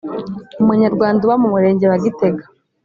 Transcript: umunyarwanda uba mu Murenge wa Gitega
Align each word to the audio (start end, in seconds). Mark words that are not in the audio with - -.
umunyarwanda 0.61 1.21
uba 1.23 1.35
mu 1.41 1.47
Murenge 1.53 1.85
wa 1.91 1.97
Gitega 2.03 2.43